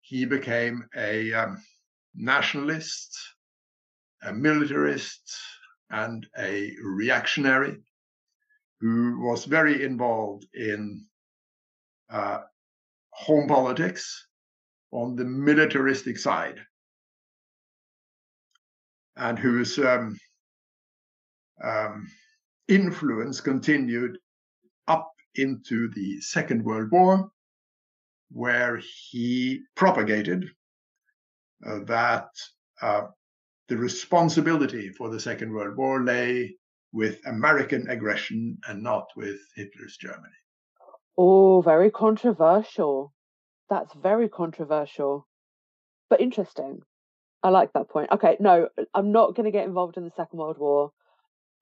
[0.00, 1.62] he became a um,
[2.14, 3.16] nationalist,
[4.24, 5.36] a militarist,
[5.90, 7.76] and a reactionary
[8.80, 11.04] who was very involved in
[12.10, 12.40] uh,
[13.10, 14.26] home politics
[14.90, 16.58] on the militaristic side,
[19.16, 20.18] and whose um,
[21.62, 22.08] um,
[22.68, 24.18] influence continued
[24.88, 27.30] up into the Second World War,
[28.32, 30.48] where he propagated
[31.66, 32.28] uh, that
[32.82, 33.02] uh,
[33.68, 36.56] the responsibility for the Second World War lay
[36.92, 40.34] with American aggression and not with Hitler's Germany.
[41.16, 43.12] Oh, very controversial.
[43.70, 45.26] That's very controversial,
[46.10, 46.82] but interesting.
[47.42, 48.10] I like that point.
[48.12, 50.92] Okay, no, I'm not going to get involved in the Second World War.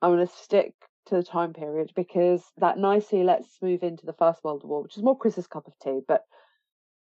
[0.00, 0.74] I'm going to stick
[1.06, 4.96] to the time period because that nicely lets move into the First World War, which
[4.96, 6.00] is more Chris's cup of tea.
[6.06, 6.24] But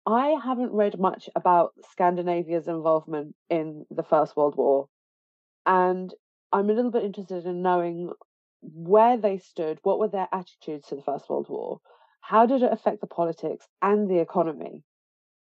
[0.05, 4.87] I haven't read much about Scandinavia's involvement in the First World War.
[5.65, 6.13] And
[6.51, 8.11] I'm a little bit interested in knowing
[8.61, 11.79] where they stood, what were their attitudes to the First World War,
[12.21, 14.83] how did it affect the politics and the economy?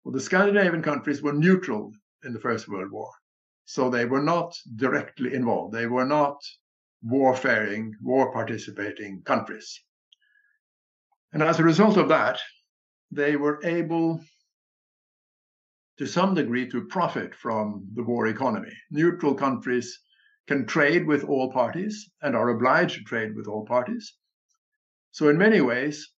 [0.03, 1.91] Well, the Scandinavian countries were neutral
[2.23, 3.09] in the First World War.
[3.65, 5.73] So they were not directly involved.
[5.73, 6.37] They were not
[7.01, 9.79] warfaring, war participating countries.
[11.31, 12.39] And as a result of that,
[13.11, 14.19] they were able
[16.03, 18.73] to some degree to profit from the war economy.
[18.91, 20.01] Neutral countries
[20.47, 24.13] can trade with all parties and are obliged to trade with all parties.
[25.11, 26.11] So, in many ways,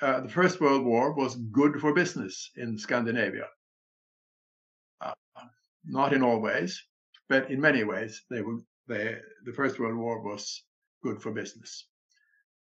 [0.00, 3.48] uh, the First World War was good for business in Scandinavia.
[5.00, 5.14] Uh,
[5.84, 6.80] not in all ways,
[7.28, 10.62] but in many ways, they were, they, the First World War was
[11.02, 11.88] good for business.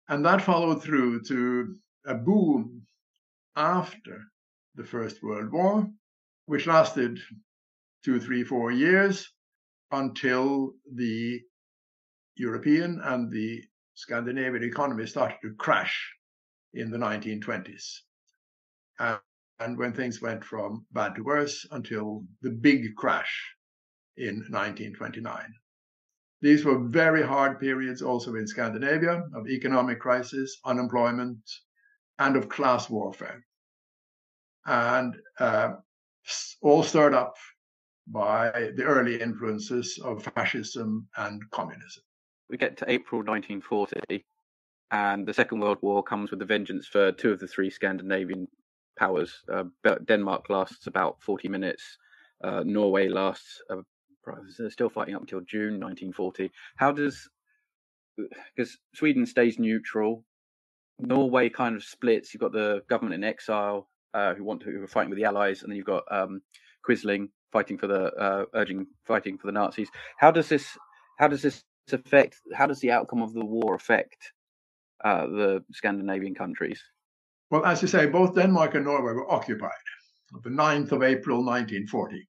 [0.10, 1.76] And that followed through to
[2.08, 2.88] a boom
[3.56, 4.20] after
[4.74, 5.88] the First World War,
[6.46, 7.20] which lasted
[8.04, 9.32] two, three, four years
[9.92, 11.42] until the
[12.36, 13.64] European and the
[13.96, 16.14] Scandinavian economy started to crash
[16.74, 18.00] in the 1920s.
[19.00, 19.20] And,
[19.60, 23.56] and when things went from bad to worse until the big crash
[24.18, 25.54] in 1929.
[26.42, 31.40] These were very hard periods also in Scandinavia of economic crisis, unemployment,
[32.20, 33.46] and of class warfare.
[34.66, 35.74] And uh,
[36.62, 37.36] all stirred up
[38.08, 42.04] by the early influences of fascism and communism.
[42.50, 44.24] We get to April 1940,
[44.92, 48.48] and the Second World War comes with a vengeance for two of the three Scandinavian
[48.98, 49.44] powers.
[49.52, 49.64] Uh,
[50.06, 51.98] Denmark lasts about 40 minutes.
[52.44, 53.82] Uh, Norway lasts uh,
[54.70, 56.52] still fighting up until June 1940.
[56.78, 57.28] How does
[58.56, 60.24] because Sweden stays neutral,
[61.00, 62.34] Norway kind of splits.
[62.34, 65.26] You've got the government in exile uh, who want to who are fighting with the
[65.26, 66.42] Allies, and then you've got um,
[66.88, 69.90] Quisling fighting for the uh, urging fighting for the Nazis.
[70.18, 70.78] How does this
[71.20, 72.42] how does this affect?
[72.54, 74.32] How does the outcome of the war affect
[75.04, 76.82] uh, the Scandinavian countries?
[77.52, 79.72] Well, as you say, both Denmark and Norway were occupied
[80.34, 82.28] on the 9th of April 1940.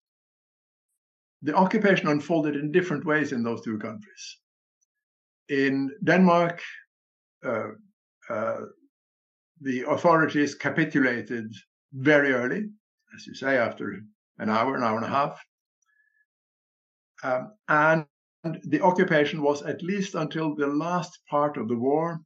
[1.43, 4.39] The occupation unfolded in different ways in those two countries.
[5.49, 6.61] In Denmark,
[7.45, 7.69] uh,
[8.29, 8.61] uh,
[9.61, 11.53] the authorities capitulated
[11.93, 12.69] very early,
[13.15, 14.01] as you say, after
[14.39, 15.41] an hour, an hour and a half.
[17.23, 18.07] Um, and
[18.65, 22.21] the occupation was, at least until the last part of the war,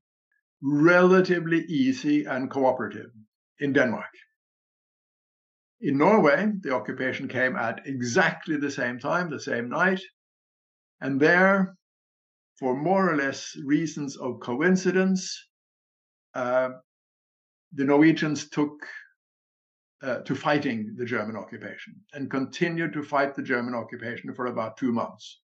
[0.62, 3.11] relatively easy and cooperative
[3.61, 4.11] in Denmark.
[5.81, 10.01] In Norway, the occupation came at exactly the same time, the same night.
[11.01, 11.75] And there,
[12.59, 15.49] for more or less reasons of coincidence,
[16.35, 16.70] uh,
[17.73, 18.73] the Norwegians took
[20.03, 24.77] uh, to fighting the German occupation and continued to fight the German occupation for about
[24.77, 25.41] two months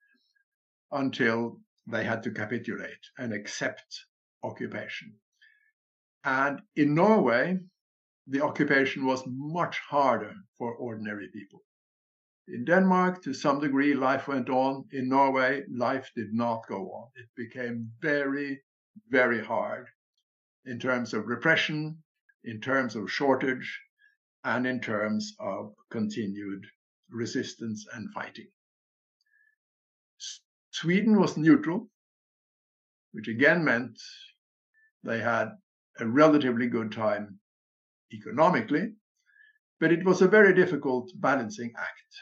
[0.92, 4.06] until they had to capitulate and accept
[4.44, 5.14] occupation.
[6.24, 7.60] And in Norway,
[8.28, 11.64] the occupation was much harder for ordinary people.
[12.48, 14.86] In Denmark, to some degree, life went on.
[14.92, 17.10] In Norway, life did not go on.
[17.16, 18.62] It became very,
[19.10, 19.88] very hard
[20.66, 22.04] in terms of repression,
[22.44, 23.82] in terms of shortage,
[24.44, 26.66] and in terms of continued
[27.10, 28.48] resistance and fighting.
[30.72, 31.90] Sweden was neutral,
[33.12, 33.98] which again meant
[35.04, 35.50] they had
[36.00, 37.40] a relatively good time
[38.12, 38.94] economically,
[39.80, 42.14] but it was a very difficult balancing act.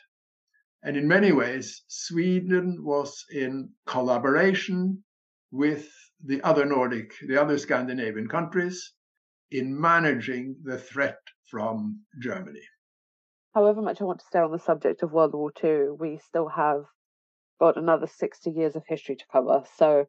[0.83, 5.03] And in many ways, Sweden was in collaboration
[5.51, 5.89] with
[6.25, 8.93] the other Nordic, the other Scandinavian countries
[9.51, 11.19] in managing the threat
[11.51, 12.61] from Germany.
[13.53, 16.47] However much I want to stay on the subject of World War II, we still
[16.47, 16.85] have
[17.59, 19.63] got another 60 years of history to cover.
[19.75, 20.05] So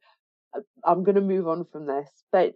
[0.56, 2.08] uh, I'm going to move on from this.
[2.30, 2.52] But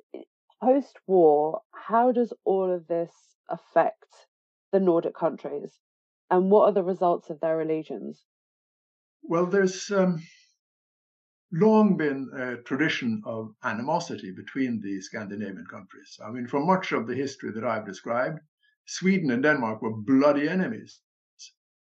[0.62, 3.12] post war, how does all of this
[3.51, 4.07] affect
[4.72, 5.72] the Nordic countries?
[6.31, 8.25] And what are the results of their allegiance?
[9.22, 10.22] Well, there's um,
[11.53, 16.18] long been a tradition of animosity between the Scandinavian countries.
[16.25, 18.38] I mean, for much of the history that I've described,
[18.87, 21.01] Sweden and Denmark were bloody enemies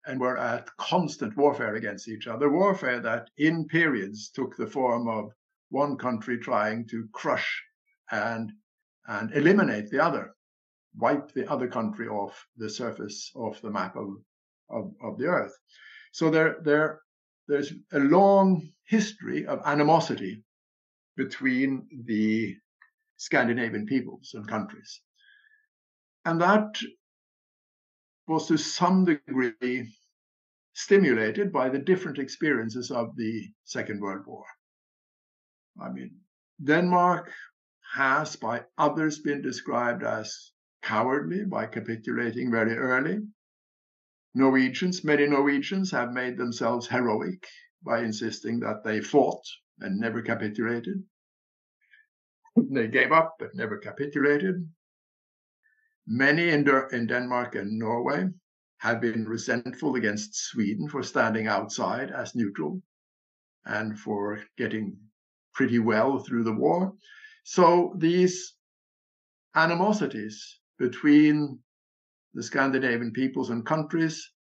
[0.05, 5.07] and were at constant warfare against each other, warfare that in periods took the form
[5.07, 5.31] of
[5.69, 7.63] one country trying to crush
[8.11, 8.51] and,
[9.07, 10.33] and eliminate the other,
[10.95, 14.09] wipe the other country off the surface of the map of,
[14.69, 15.55] of, of the earth.
[16.13, 17.01] So there, there,
[17.47, 20.43] there's a long history of animosity
[21.15, 22.57] between the
[23.17, 25.01] Scandinavian peoples and countries.
[26.27, 26.77] And that
[28.27, 29.89] was to some degree
[30.73, 34.43] stimulated by the different experiences of the Second World War.
[35.81, 36.19] I mean,
[36.61, 37.31] Denmark
[37.93, 43.19] has by others been described as cowardly by capitulating very early.
[44.33, 47.47] Norwegians, many Norwegians have made themselves heroic
[47.83, 49.45] by insisting that they fought
[49.79, 51.05] and never capitulated.
[52.57, 54.67] They gave up but never capitulated.
[56.07, 58.29] Many in, in Denmark and Norway
[58.77, 62.81] have been resentful against Sweden for standing outside as neutral
[63.65, 64.97] and for getting
[65.53, 66.93] pretty well through the war.
[67.43, 68.55] So these
[69.55, 71.59] animosities between
[72.33, 74.31] the Scandinavian peoples and countries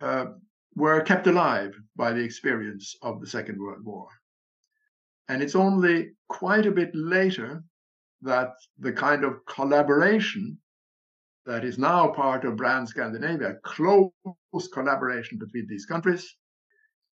[0.00, 0.26] uh,
[0.74, 4.08] were kept alive by the experience of the Second World War.
[5.28, 7.62] And it's only quite a bit later
[8.22, 10.58] that the kind of collaboration
[11.48, 14.12] that is now part of Brand Scandinavia, close
[14.70, 16.36] collaboration between these countries,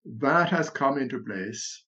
[0.05, 1.85] that has come into place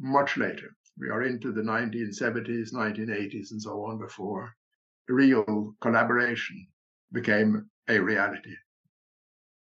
[0.00, 0.74] much later.
[0.98, 4.52] We are into the 1970s, 1980s, and so on before
[5.08, 6.66] real collaboration
[7.12, 8.54] became a reality.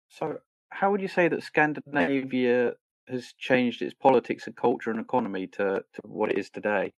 [0.10, 0.38] So,
[0.70, 2.74] how would you say that Scandinavia
[3.08, 6.94] has changed its politics and culture and economy to, to what it is today?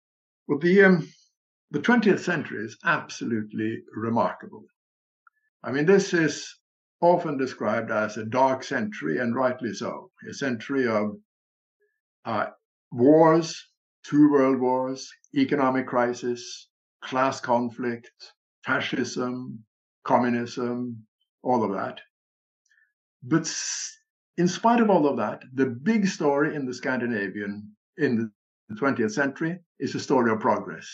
[0.48, 1.08] Well, the um,
[1.72, 4.66] the 20th century is absolutely remarkable.
[5.64, 6.56] I mean, this is
[7.02, 10.12] often described as a dark century, and rightly so.
[10.30, 11.18] A century of
[12.26, 12.48] uh,
[12.92, 13.68] wars,
[14.04, 16.70] two world wars, economic crisis,
[17.02, 18.12] class conflict,
[18.66, 19.64] fascism,
[20.04, 21.06] communism,
[21.44, 22.02] all of that.
[23.24, 23.52] But
[24.38, 28.32] in spite of all of that, the big story in the Scandinavian in
[28.70, 30.88] the 20th century is a story of progress.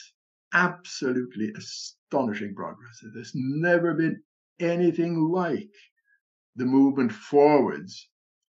[0.53, 2.99] Absolutely astonishing progress.
[3.13, 4.21] There's never been
[4.63, 5.73] anything like
[6.55, 8.09] the movement forwards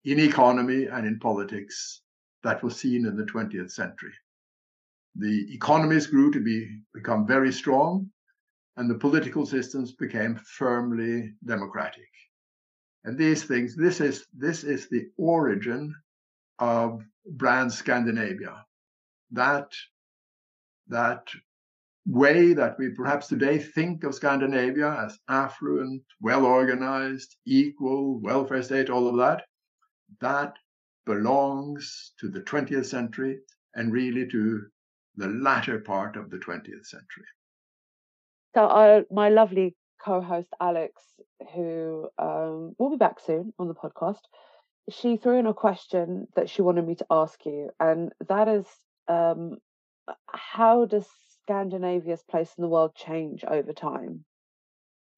[0.05, 2.03] in economy and in politics
[2.43, 4.13] that was seen in the 20th century.
[5.17, 8.11] The economies grew to be become very strong,
[8.77, 12.11] and the political systems became firmly democratic.
[13.05, 15.95] And these things, this is this is the origin
[16.59, 18.65] of brand Scandinavia.
[19.31, 19.73] That
[20.89, 21.27] that
[22.07, 28.91] way that we perhaps today think of Scandinavia as affluent, well organized, equal, welfare state,
[28.91, 29.43] all of that,
[30.21, 30.55] that
[31.05, 33.39] belongs to the 20th century
[33.75, 34.63] and really to
[35.17, 37.25] the latter part of the 20th century.
[38.55, 41.03] So, uh, my lovely co-host Alex,
[41.55, 44.21] who um, will be back soon on the podcast,
[44.91, 48.67] she threw in a question that she wanted me to ask you, and that is,
[49.09, 49.59] um,
[50.29, 51.07] how does
[51.47, 54.25] Scandinavia's place in the world change over time?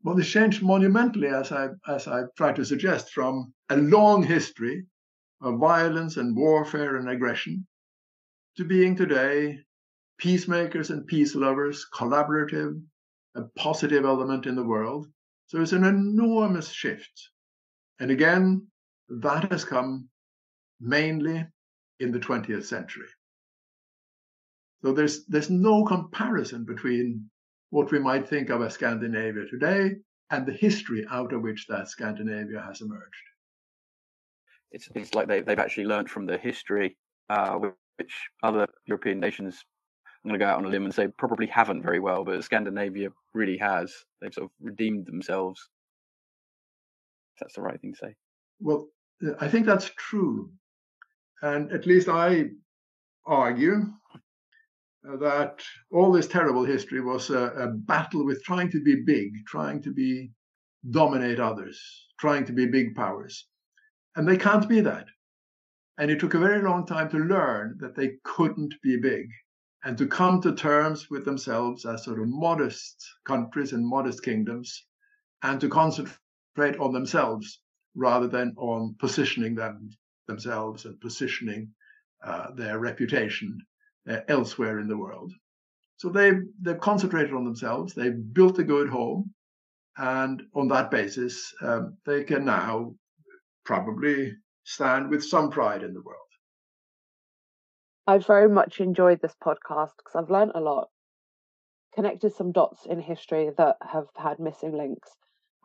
[0.03, 4.85] Well, it's changed monumentally, as I as I tried to suggest, from a long history
[5.41, 7.67] of violence and warfare and aggression
[8.59, 9.59] to being today
[10.19, 12.79] peacemakers and peace lovers, collaborative,
[13.35, 15.07] a positive element in the world.
[15.47, 17.31] So it's an enormous shift.
[18.01, 18.67] And again,
[19.09, 20.11] that has come
[20.79, 21.47] mainly
[22.01, 23.09] in the 20th century.
[24.83, 27.29] So there's there's no comparison between
[27.71, 29.97] what we might think of as Scandinavia today
[30.31, 33.27] and the history out of which that Scandinavia has emerged.
[34.71, 36.97] It's it's like they they've actually learned from the history,
[37.29, 37.59] uh,
[37.97, 39.65] which other European nations
[40.25, 42.43] I'm going to go out on a limb and say probably haven't very well, but
[42.43, 43.95] Scandinavia really has.
[44.21, 45.69] They've sort of redeemed themselves.
[47.41, 48.15] That's the right thing to say.
[48.61, 48.89] Well,
[49.41, 50.51] I think that's true.
[51.41, 52.47] And at least I
[53.27, 53.87] argue
[55.17, 59.81] that all this terrible history was a, a, battle with trying to be big, trying
[59.83, 60.31] to be
[60.91, 61.81] dominate others,
[62.21, 63.47] trying to be big powers.
[64.17, 65.07] And they can't be that.
[65.97, 69.29] And it took a very long time to learn that they couldn't be big
[69.83, 74.85] and to come to terms with themselves as sort of modest countries and modest kingdoms
[75.43, 77.61] and to concentrate on themselves
[77.95, 79.89] rather than on positioning them
[80.27, 81.73] themselves and positioning
[82.23, 83.59] uh, their reputation
[84.09, 85.33] uh, elsewhere in the world.
[85.97, 89.33] So they've, they've concentrated on themselves, they've built a good home,
[89.97, 92.95] and on that basis, um, they can now
[93.65, 94.33] probably
[94.65, 96.19] stand with some pride in the world.
[98.07, 100.89] I've very much enjoyed this podcast because I've learned a lot,
[101.95, 105.11] connected some dots in history that have had missing links.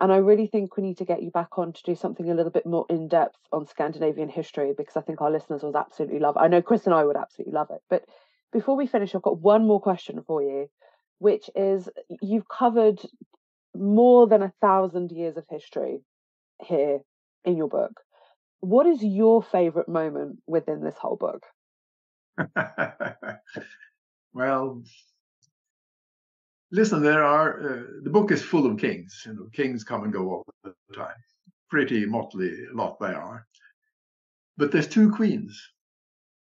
[0.02, 2.34] And I really think we need to get you back on to do something a
[2.34, 6.20] little bit more in depth on Scandinavian history because I think our listeners would absolutely
[6.20, 6.42] love it.
[6.42, 7.82] I know Chris and I would absolutely love it.
[7.90, 8.04] But
[8.52, 10.70] before we finish, I've got one more question for you,
[11.20, 11.90] which is
[12.22, 13.00] you've covered
[13.76, 16.02] more than a thousand years of history
[16.62, 17.00] here
[17.46, 18.02] in your book.
[18.60, 21.44] What is your favorite moment within this whole book?
[24.34, 24.82] well,
[26.74, 29.22] listen, there are, uh, the book is full of kings.
[29.26, 31.16] You know, kings come and go all the time.
[31.70, 33.46] Pretty motley lot they are.
[34.58, 35.62] But there's two queens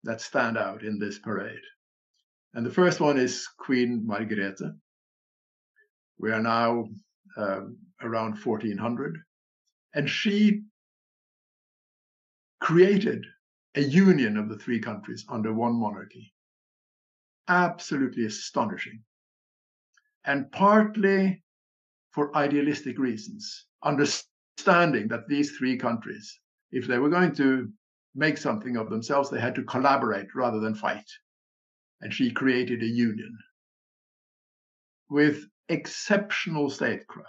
[0.03, 1.61] that stand out in this parade.
[2.53, 4.73] And the first one is Queen Margrethe.
[6.17, 6.85] We are now
[7.37, 9.17] um, around 1400.
[9.93, 10.63] And she
[12.61, 13.25] created
[13.75, 16.33] a union of the three countries under one monarchy.
[17.47, 19.03] Absolutely astonishing.
[20.25, 21.43] And partly
[22.11, 26.39] for idealistic reasons, understanding that these three countries,
[26.71, 27.71] if they were going to
[28.13, 31.09] make something of themselves, they had to collaborate rather than fight.
[32.01, 33.37] And she created a union
[35.09, 37.27] with exceptional statecraft.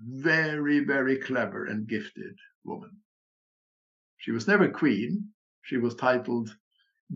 [0.00, 2.96] Very, very clever and gifted woman.
[4.18, 5.28] She was never queen.
[5.62, 6.54] She was titled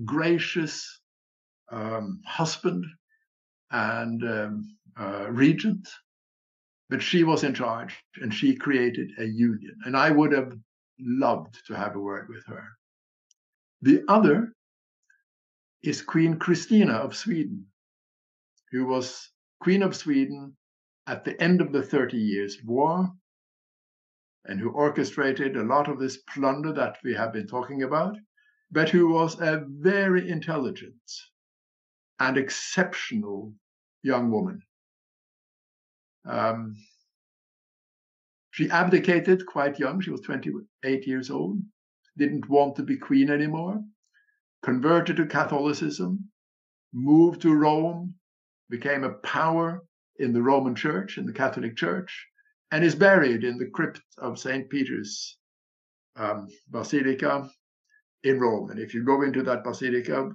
[0.04, 1.00] gracious
[1.70, 2.84] um, husband
[3.72, 5.88] and um, uh, regent,
[6.90, 9.74] but she was in charge and she created a union.
[9.84, 10.52] And I would have
[11.00, 12.64] loved to have a word with her.
[13.80, 14.52] The other
[15.82, 17.66] is Queen Christina of Sweden,
[18.70, 20.56] who was Queen of Sweden
[21.06, 23.10] at the end of the Thirty Years' War
[24.44, 28.16] and who orchestrated a lot of this plunder that we have been talking about,
[28.70, 30.94] but who was a very intelligent
[32.18, 33.54] and exceptional
[34.02, 34.62] young woman.
[36.24, 36.76] Um,
[38.50, 40.00] she abdicated quite young.
[40.00, 41.58] She was 28 years old,
[42.16, 43.82] didn't want to be queen anymore,
[44.62, 46.30] converted to Catholicism,
[46.92, 48.14] moved to Rome,
[48.68, 49.82] became a power
[50.18, 52.26] in the Roman Church, in the Catholic Church,
[52.70, 54.68] and is buried in the crypt of St.
[54.68, 55.38] Peter's
[56.16, 57.48] um, Basilica
[58.24, 58.70] in Rome.
[58.70, 60.30] And if you go into that basilica,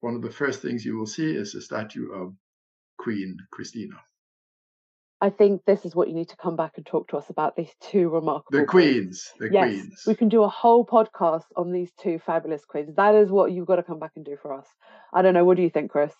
[0.00, 2.34] one of the first things you will see is a statue of
[2.98, 3.94] Queen Christina.
[5.20, 7.56] I think this is what you need to come back and talk to us about
[7.56, 9.32] these two remarkable the queens.
[9.38, 10.04] The yes, queens.
[10.06, 12.94] We can do a whole podcast on these two fabulous queens.
[12.96, 14.66] That is what you've got to come back and do for us.
[15.12, 15.44] I don't know.
[15.44, 16.12] What do you think, Chris?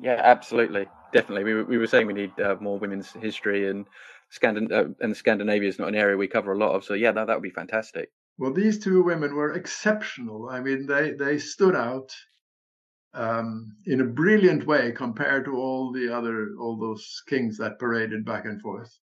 [0.00, 1.44] Yeah, absolutely, definitely.
[1.44, 3.86] We we were saying we need uh, more women's history, and
[4.32, 6.84] Scandin- uh, and Scandinavia is not an area we cover a lot of.
[6.84, 8.10] So yeah, that that would be fantastic.
[8.36, 10.48] Well, these two women were exceptional.
[10.48, 12.12] I mean, they they stood out
[13.18, 18.24] um, in a brilliant way compared to all the other all those kings that paraded
[18.24, 18.96] back and forth,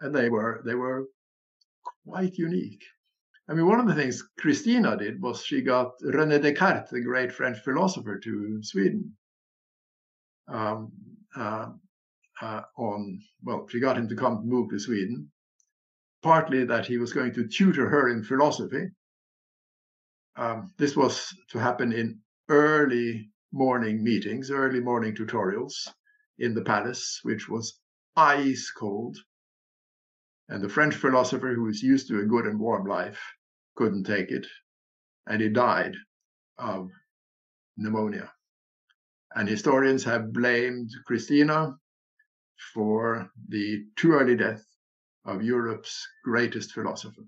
[0.00, 1.08] and they were they were
[2.06, 2.84] quite unique.
[3.48, 7.32] I mean, one of the things Christina did was she got René Descartes, the great
[7.32, 9.12] French philosopher, to Sweden.
[10.46, 10.92] Um,
[11.34, 11.70] uh,
[12.40, 15.28] uh, on well, she got him to come move to Sweden,
[16.22, 18.88] partly that he was going to tutor her in philosophy.
[20.36, 25.88] Um, this was to happen in early morning meetings, early morning tutorials
[26.38, 27.78] in the palace, which was
[28.16, 29.16] ice cold.
[30.48, 33.20] And the French philosopher, who was used to a good and warm life,
[33.76, 34.46] couldn't take it.
[35.28, 35.94] And he died
[36.58, 36.90] of
[37.76, 38.32] pneumonia.
[39.34, 41.76] And historians have blamed Christina
[42.74, 44.64] for the too early death
[45.24, 47.22] of Europe's greatest philosopher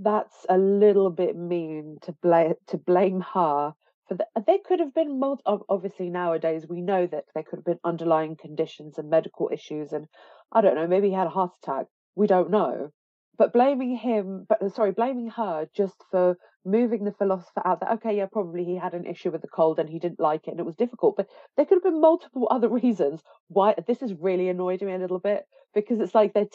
[0.00, 3.72] that's a little bit mean to blame to blame her
[4.08, 7.64] for the, there could have been multi, obviously nowadays we know that there could have
[7.64, 10.06] been underlying conditions and medical issues and
[10.52, 11.86] i don't know maybe he had a heart attack
[12.18, 12.90] we don't know.
[13.38, 17.92] But blaming him but uh, sorry blaming her just for moving the philosopher out there
[17.92, 20.50] okay yeah probably he had an issue with the cold and he didn't like it
[20.50, 24.12] and it was difficult but there could have been multiple other reasons why this has
[24.14, 26.46] really annoyed me a little bit because it's like they're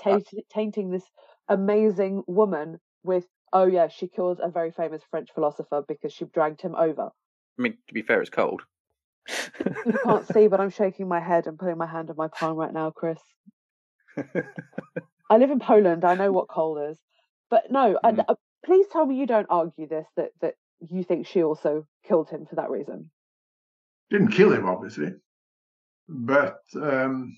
[0.54, 1.06] tainting this
[1.48, 6.62] amazing woman with oh yeah, she killed a very famous French philosopher because she dragged
[6.62, 7.12] him over.
[7.58, 8.64] I mean, to be fair, it's cold.
[9.88, 12.58] you can't see, but I'm shaking my head and putting my hand on my palm
[12.58, 13.20] right now, Chris.
[15.30, 16.04] I live in Poland.
[16.04, 17.00] I know what cold is,
[17.50, 17.98] but no.
[18.04, 18.26] Mm.
[18.28, 18.36] uh,
[18.66, 22.46] please tell me you don't argue this that that you think she also killed him
[22.46, 23.10] for that reason.
[24.10, 25.14] Didn't kill him, obviously,
[26.08, 27.38] but um,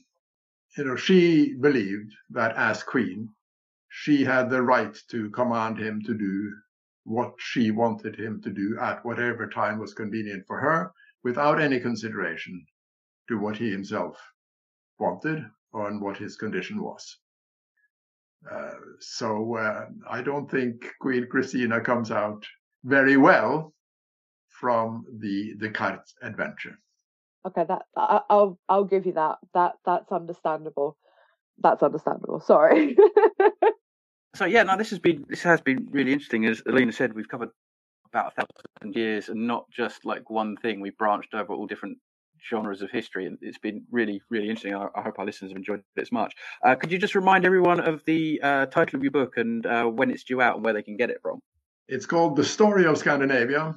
[0.77, 3.29] you know she believed that as queen
[3.97, 6.53] she had the right to command him to do
[7.05, 10.91] what she wanted him to do at whatever time was convenient for her
[11.23, 12.65] without any consideration
[13.29, 14.17] to what he himself
[14.99, 17.19] wanted or what his condition was.
[18.51, 22.45] Uh, so uh, I don't think Queen Christina comes out
[22.83, 23.73] very well
[24.49, 26.77] from the the Descartes adventure.
[27.47, 29.37] Okay, that I, I'll I'll give you that.
[29.53, 30.97] That that's understandable.
[31.59, 32.41] That's understandable.
[32.41, 32.97] Sorry.
[34.35, 36.45] so yeah, no, this has been this has been really interesting.
[36.45, 37.49] As Alina said, we've covered
[38.11, 38.45] about a
[38.81, 40.81] thousand years and not just like one thing.
[40.81, 41.97] We've branched over all different
[42.49, 44.75] genres of history, and it's been really, really interesting.
[44.75, 46.33] I, I hope our listeners have enjoyed it as much.
[46.63, 49.85] Uh, could you just remind everyone of the uh, title of your book and uh,
[49.85, 51.39] when it's due out and where they can get it from?
[51.87, 53.75] It's called "The Story of Scandinavia: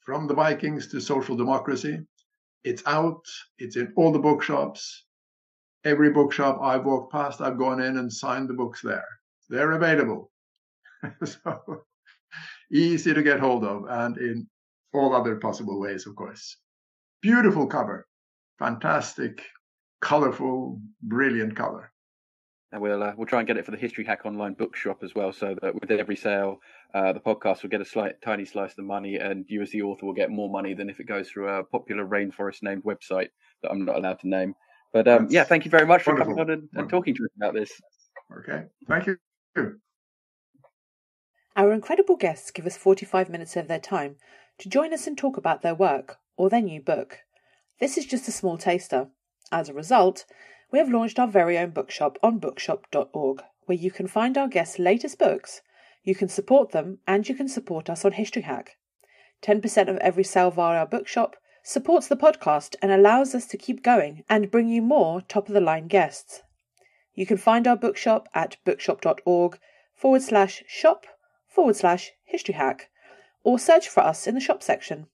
[0.00, 2.00] From the Vikings to Social Democracy."
[2.64, 3.22] It's out.
[3.58, 5.04] It's in all the bookshops.
[5.84, 9.06] Every bookshop I've walked past, I've gone in and signed the books there
[9.48, 10.30] they're available.
[11.24, 11.84] so
[12.72, 14.46] easy to get hold of and in
[14.92, 16.56] all other possible ways, of course.
[17.22, 18.06] Beautiful cover,
[18.58, 19.42] fantastic,
[20.00, 21.92] colorful, brilliant color.
[22.72, 25.14] And we'll uh, we'll try and get it for the History Hack online bookshop as
[25.14, 26.58] well, so that with every sale,
[26.94, 29.70] uh, the podcast will get a slight tiny slice of the money, and you as
[29.70, 32.82] the author will get more money than if it goes through a popular rainforest named
[32.82, 33.28] website
[33.62, 34.54] that I'm not allowed to name.
[34.92, 37.30] But um, yeah, thank you very much for coming on and, and talking to us
[37.36, 37.70] about this.
[38.40, 39.16] Okay, thank you.
[41.56, 44.16] Our incredible guests give us 45 minutes of their time
[44.58, 47.20] to join us and talk about their work or their new book.
[47.80, 49.08] This is just a small taster.
[49.50, 50.26] As a result,
[50.70, 54.78] we have launched our very own bookshop on bookshop.org, where you can find our guests'
[54.78, 55.62] latest books,
[56.02, 58.76] you can support them, and you can support us on History Hack.
[59.42, 63.82] 10% of every sale via our bookshop supports the podcast and allows us to keep
[63.82, 66.42] going and bring you more top of the line guests.
[67.16, 69.58] You can find our bookshop at bookshop.org
[69.94, 71.06] forward slash shop
[71.48, 72.90] forward slash history hack
[73.42, 75.06] or search for us in the shop section.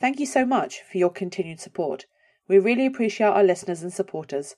[0.00, 2.06] Thank you so much for your continued support.
[2.48, 4.54] We really appreciate our listeners and supporters.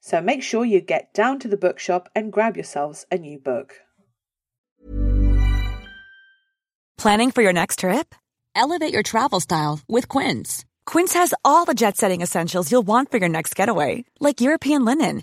[0.00, 3.74] So make sure you get down to the bookshop and grab yourselves a new book.
[6.98, 8.14] Planning for your next trip?
[8.54, 10.64] Elevate your travel style with Quince.
[10.86, 14.84] Quince has all the jet setting essentials you'll want for your next getaway, like European
[14.84, 15.22] linen